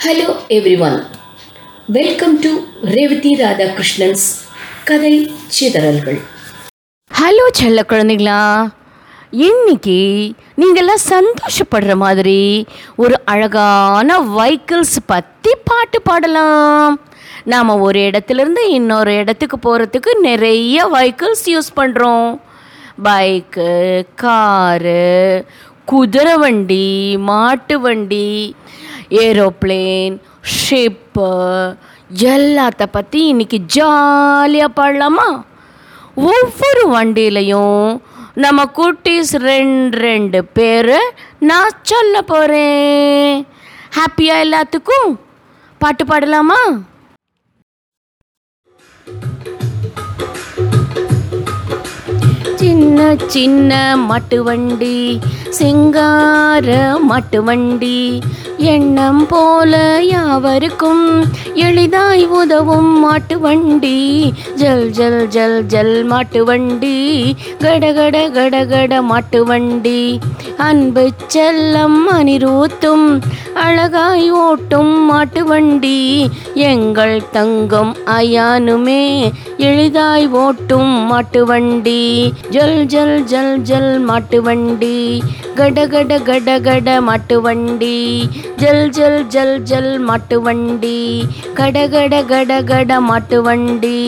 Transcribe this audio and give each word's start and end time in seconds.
Hello 0.00 0.36
everyone 0.48 0.98
welcome 1.86 2.40
to 2.40 2.48
Revathi 2.82 3.34
Radhakrishnan's 3.34 4.24
கதை 4.84 5.30
சிதறல்கள் 5.46 6.18
hello 7.10 7.46
செல்ல 7.50 7.82
குழந்தைங்களா 7.88 8.70
இன்னைக்கு 9.30 9.98
நீங்கள்லாம் 10.56 11.06
சந்தோஷப்படுற 11.10 11.94
மாதிரி 11.96 12.66
ஒரு 12.96 13.14
அழகான 13.24 14.18
வைக்கிள்ஸ் 14.18 14.98
பற்றி 15.06 15.50
பாட்டு 15.64 16.02
பாடலாம். 16.02 17.00
நாம் 17.44 17.68
ஒரு 17.68 17.98
இடத்துலேருந்து 17.98 18.68
இன்னொரு 18.68 19.16
இடத்துக்கு 19.16 19.58
போகிறதுக்கு 19.58 20.08
நிறைய 20.20 20.86
வைக்கிள்ஸ் 20.86 21.48
யூஸ் 21.48 21.76
பண்ணுறோம் 21.76 22.40
பைக்கு 23.02 24.04
காரு 24.14 25.44
குதிரை 25.84 26.36
வண்டி 26.36 27.16
மாட்டு 27.16 27.80
வண்டி 27.80 28.54
ஏரோப்ளேன் 29.08 30.16
ஷிப்பு 30.56 31.28
எல்லாத்த 32.10 32.86
பற்றி 32.86 33.26
இன்னைக்கு 33.26 33.58
ஜாலியாக 33.58 34.76
பாடலாமா? 34.76 35.44
ஒவ்வொரு 36.14 36.88
வண்டியிலையும் 36.88 38.02
நம்ம 38.34 38.64
குட்டீஸ் 38.64 39.32
ரெண்டு 39.36 39.98
ரெண்டு 39.98 40.44
பேர் 40.44 40.96
நான் 41.38 41.78
சொல்ல 41.82 42.22
போகிறேன் 42.22 43.46
ஹாப்பியாக 43.96 44.44
எல்லாத்துக்கும் 44.44 45.10
பாட்டு 45.78 46.04
பாடலாமா? 46.04 46.60
சின்ன 52.98 53.26
சின்ன 53.28 53.72
மாட்டு 54.00 54.38
வண்டி 54.46 54.96
சிங்கார 55.58 56.68
மாட்டு 57.08 57.40
வண்டி 57.42 57.98
எண்ணம் 58.68 59.20
போல 59.28 59.72
யாவருக்கும் 60.04 61.04
எளிதாய் 61.62 62.24
உதவும் 62.38 62.90
மாட்டு 62.98 63.36
வண்டி 63.38 63.98
ஜல் 64.56 64.86
ஜல் 64.90 65.22
ஜல் 65.28 65.60
ஜல் 65.66 65.96
மாட்டு 66.04 66.40
வண்டி 66.44 66.96
கடகட 67.60 68.16
கடகட 68.30 69.02
மாட்டு 69.02 69.42
வண்டி 69.44 70.00
அன்பு 70.66 71.04
செல்லம் 71.28 72.00
அனிரூத்தும் 72.12 73.06
அழகாய் 73.62 74.28
ஓட்டும் 74.40 74.92
மாட்டு 75.06 75.42
வண்டி 75.46 75.98
எங்கள் 76.66 77.16
தங்கம் 77.32 77.94
அயானுமே 78.12 79.02
எளிதாய் 79.68 80.28
ஓட்டும் 80.38 80.92
மாட்டு 81.08 81.42
வண்டி 81.46 82.02
ஜல் 82.50 82.78
ஜல் 82.92 83.16
ஜல் 83.24 83.54
ஜல் 83.62 83.92
மாட்டு 84.08 84.38
வண்டி 84.46 84.96
கட 85.54 85.86
கட 85.92 86.18
கட 86.28 86.50
கட 86.66 86.88
மாட்டு 87.00 87.36
வண்டி 87.46 87.96
ஜல் 88.56 88.84
ஜல் 88.90 89.18
ஜல் 89.28 89.56
ஜல் 89.62 89.90
மாட்டு 90.00 90.36
வண்டி 90.46 90.98
கட 91.54 91.86
கட 91.94 92.22
கட 92.30 92.60
கட 92.70 93.00
மாட்டு 93.08 93.40
வண்டி 93.48 93.98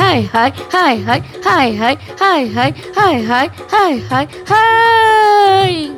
hi 0.00 0.26
hi 0.34 0.54
hi 0.74 1.00
hi 1.06 1.24
hi 1.46 1.74
hi 1.78 2.02
hi 2.22 2.48
hi 2.54 2.76
hi 2.98 3.22
hi 3.28 3.50
hi 3.72 4.02
hi 4.10 4.28
hi 4.52 5.97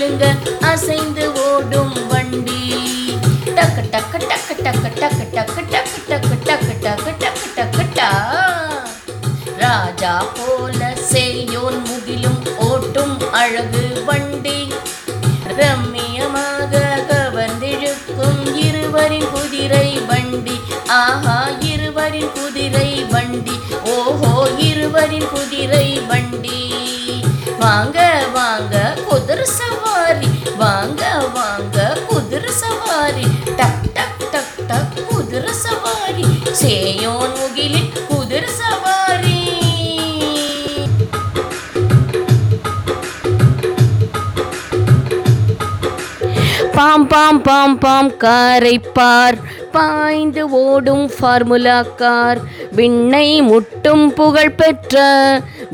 குலுங்க 0.00 0.26
அசைந்து 0.66 1.24
ஓடும் 1.40 1.96
வண்டி 2.10 2.60
டக்கு 3.56 3.82
டக்கு 3.86 4.18
டக்கு 4.22 4.54
டக்கு 4.58 4.88
டக்கு 4.94 5.24
டக்கு 5.34 5.62
டக்கு 5.66 5.96
டக்கு 6.06 6.36
டக்கு 6.46 6.74
டக்கு 6.84 7.12
டக்கு 7.22 7.48
டக்கு 7.56 7.84
டா 7.98 8.08
ராஜா 9.58 10.12
போல 10.38 10.80
செய்யோன் 11.10 11.78
முகிலும் 11.82 12.40
ஓட்டும் 12.68 13.14
அழகு 13.32 13.84
வண்டி 14.08 14.56
ரம்மியமாக 15.60 16.72
கவர்ந்திழுக்கும் 17.10 18.40
இருவரின் 18.64 19.30
குதிரை 19.34 19.86
வண்டி 20.10 20.56
ஆஹா 20.98 21.38
இருவரின் 21.72 22.32
குதிரை 22.38 22.90
வண்டி 23.12 23.58
ஓஹோ 23.96 24.32
இருவரின் 24.62 25.30
குதிரை 25.34 25.86
வண்டி 26.08 26.58
வாங்க 27.60 27.98
வாங்க 28.34 28.74
வாங்க 30.56 31.02
வாங்க 31.34 31.96
குதிரை 32.08 32.50
சவாரி. 32.50 33.26
டக் 33.56 33.86
டக் 33.94 34.30
டக் 34.30 34.66
டக் 34.66 34.96
குதிரை 35.08 35.52
சவாரி. 35.52 36.26
சேயோன் 36.62 37.34
முகிலின் 37.40 37.92
குதிரை 38.08 38.48
சவாரி. 38.48 39.38
பாம் 46.72 47.06
பாம் 47.06 47.42
பாம் 47.42 47.78
பாம் 47.78 48.16
காரை 48.16 48.78
பார். 48.78 49.38
பாய்ந்து 49.72 50.50
ஓடும் 50.50 51.10
ஃபார்முலா 51.20 51.82
கார். 51.82 52.40
விண்ணை 52.72 53.42
முட்டும் 53.42 54.12
புகழ் 54.12 54.50
பெற்ற 54.50 54.96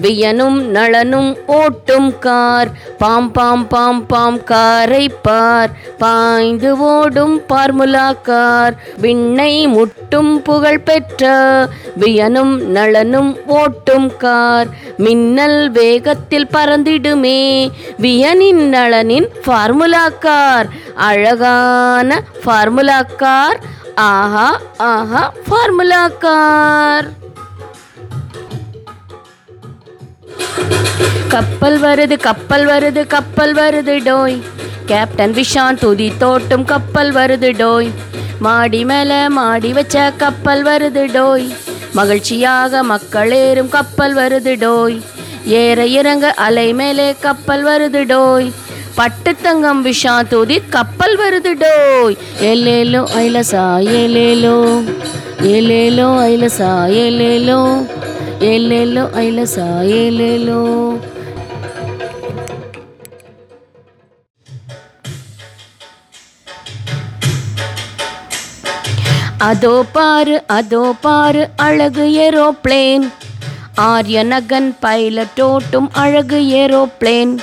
வியனும் 0.02 0.58
நளனும் 0.76 1.36
ஓட்டும் 1.48 2.18
கார். 2.18 2.68
பாம் 2.98 3.32
பாம் 3.32 3.66
பாம் 3.66 4.06
பாம் 4.06 4.44
காரை 4.44 5.08
பார். 5.22 5.70
பாய்ந்து 5.98 6.78
ஓடும் 6.78 7.42
பார்முலா 7.48 8.08
கார். 8.22 8.74
விண்ணை 9.00 9.68
முட்டும் 9.68 10.42
புகழ் 10.42 10.80
பெற்ற 10.80 11.32
வியனும் 12.00 12.54
நளனும் 12.60 13.36
ஓட்டும் 13.48 14.16
கார். 14.16 14.66
மின்னல் 14.96 15.70
வேகத்தில் 15.70 16.48
பறந்திடுமே 16.52 17.70
வியனின் 18.00 18.62
நளனின் 18.68 19.28
ஃபார்முலா 19.44 20.08
கார். 20.08 20.68
அழகான 20.94 22.22
ஃபார்முலா 22.44 23.02
கார். 23.02 23.60
ஆஹா 23.94 24.60
ஆஹா 24.76 25.32
ஃபார்முலா 25.48 26.08
கார். 26.08 27.08
கப்பல் 31.28 31.80
வருது 31.80 32.16
கப்பல் 32.18 32.66
வருது 32.66 33.06
கப்பல் 33.06 33.54
வருது 33.54 33.98
டோய். 34.02 34.42
கேப்டன் 34.86 35.34
விஷான் 35.34 35.78
துதி 35.78 36.12
தோட்டும் 36.18 36.64
கப்பல் 36.64 37.12
வருது 37.12 37.52
டோய். 37.52 37.90
மாடி 38.38 38.84
மேல 38.84 39.26
மாடி 39.30 39.72
வச்ச 39.72 40.12
கப்பல் 40.16 40.64
வருது 40.64 41.04
டோய். 41.16 41.54
மகிழ்ச்சியாக 41.92 42.82
மக்கள் 42.82 43.32
ஏறும் 43.32 43.68
கப்பல் 43.68 44.16
வருது 44.16 44.56
டோய். 44.64 45.00
ஏற 45.44 45.86
இறங்க 45.86 46.30
அலை 46.30 46.72
மேலே 46.72 47.14
கப்பல் 47.20 47.64
வருது 47.64 48.04
டோய். 48.04 48.52
பட்டு 48.94 49.36
தங்கம் 49.42 49.84
விஷா 49.84 50.28
தூதி 50.28 50.62
கப்பல் 50.68 51.18
வருது 51.18 51.62
டோய். 51.62 52.16
ஏலேலோ 52.40 53.04
ஐலசா 53.18 53.64
ஏலேலோ. 53.80 54.84
ஏலேலோ 55.42 56.08
ஐலசா 56.30 56.70
ஏலேலோ. 56.88 57.86
ஏலேலோ 58.38 59.02
ஐலசா 59.22 59.66
ஏலேலோ. 59.98 60.62
அதோ 69.38 69.84
பாரு 69.92 70.42
அதோ 70.46 70.94
பாரு 71.00 71.48
அழகு 71.56 72.04
ஏரோப்ளேன். 72.26 73.12
ஆரியநகன் 73.74 74.76
பைலட் 74.80 75.40
ஓட்டும் 75.40 75.88
அழகு 75.92 76.40
ஏரோப்ளேன். 76.40 77.38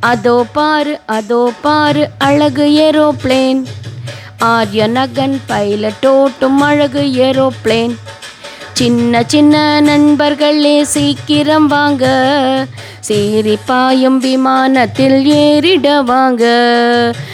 அதோ 0.00 0.46
பாரு 0.52 1.00
அதோ 1.06 1.52
பாரு 1.62 2.08
அழகு 2.18 2.66
ஏரோப்ளேன். 2.86 3.66
ஆரியநகன் 4.38 5.40
பைலட் 5.46 6.06
ஓட்டும் 6.06 6.60
அழகு 6.60 7.02
ஏரோப்ளேன். 7.02 7.94
சின்ன 8.78 9.22
சின்ன 9.26 9.80
நண்பர்களே 9.80 10.84
சீக்கிரம் 10.84 11.66
வாங்க. 11.66 12.04
சேரி 13.00 13.58
பாயும் 13.66 14.18
விமானத்தில் 14.18 15.24
ஏறிட 15.24 16.04
வாங்க. 16.04 16.44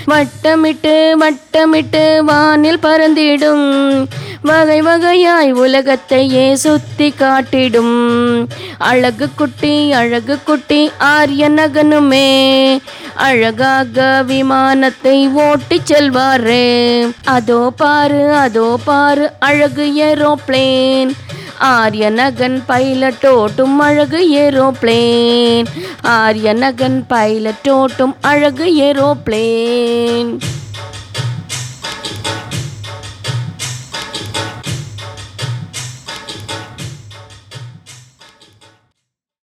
வட்டமிட்டு 0.07 0.95
வட்டமிட்டு 1.23 2.05
வானில் 2.19 2.79
பறந்திடும். 2.79 3.67
வகை 4.43 4.83
வகையாய் 4.83 5.51
உலகத்தையே 5.53 6.55
சுத்தி 6.55 7.11
காட்டிடும். 7.11 8.49
அழகு 8.79 9.29
குட்டி 9.37 9.93
அழகு 9.93 10.39
குட்டி 10.45 10.91
ஆரிய 10.99 11.51
நகனுமே. 11.51 12.31
அழகாக 13.15 14.23
விமானத்தை 14.27 15.29
ஓட்டி 15.29 15.81
செல்வாரு. 15.91 16.65
அதோ 17.25 17.73
பாரு 17.77 18.33
அதோ 18.33 18.79
பாரு 18.85 19.31
அழகு 19.39 19.87
ஏரோப்ளேன். 20.09 21.13
ஆரியநகன் 21.59 22.63
பைலட் 22.67 23.27
ஓட்டும் 23.33 23.79
அழகு 23.79 24.21
ஏரோப்ளேன். 24.35 25.67
ஆரியநகன் 26.03 27.05
பைலட் 27.09 27.71
ஓட்டும் 27.71 28.17
அழகு 28.21 28.67
ஏரோப்ளேன். 28.89 30.33